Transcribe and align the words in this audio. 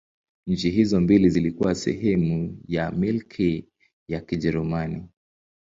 Nchi 0.47 0.69
hizo 0.69 1.01
mbili 1.01 1.29
zilikuwa 1.29 1.75
sehemu 1.75 2.57
ya 2.67 2.91
Milki 2.91 3.69
ya 4.09 4.21
Kijerumani. 4.21 5.07